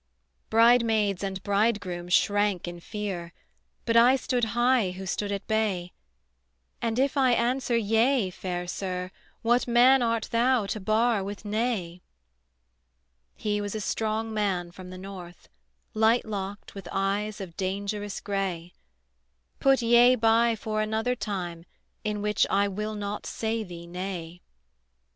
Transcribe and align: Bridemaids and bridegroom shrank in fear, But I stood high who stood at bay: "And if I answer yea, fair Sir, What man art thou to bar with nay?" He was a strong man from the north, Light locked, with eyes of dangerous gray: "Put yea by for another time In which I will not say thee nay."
Bridemaids 0.49 1.21
and 1.21 1.43
bridegroom 1.43 2.09
shrank 2.09 2.67
in 2.67 2.79
fear, 2.79 3.33
But 3.85 3.95
I 3.95 4.15
stood 4.15 4.45
high 4.57 4.95
who 4.97 5.05
stood 5.05 5.31
at 5.31 5.45
bay: 5.45 5.93
"And 6.81 6.97
if 6.97 7.17
I 7.17 7.33
answer 7.33 7.77
yea, 7.77 8.31
fair 8.31 8.65
Sir, 8.65 9.11
What 9.43 9.67
man 9.67 10.01
art 10.01 10.29
thou 10.31 10.65
to 10.65 10.79
bar 10.79 11.23
with 11.23 11.45
nay?" 11.45 12.01
He 13.35 13.61
was 13.61 13.75
a 13.75 13.79
strong 13.79 14.33
man 14.33 14.71
from 14.71 14.89
the 14.89 14.97
north, 14.97 15.49
Light 15.93 16.25
locked, 16.25 16.73
with 16.73 16.87
eyes 16.91 17.39
of 17.39 17.55
dangerous 17.55 18.19
gray: 18.21 18.73
"Put 19.59 19.83
yea 19.83 20.15
by 20.15 20.55
for 20.55 20.81
another 20.81 21.13
time 21.13 21.63
In 22.03 22.23
which 22.23 22.47
I 22.49 22.67
will 22.67 22.95
not 22.95 23.27
say 23.27 23.63
thee 23.63 23.85
nay." 23.85 24.41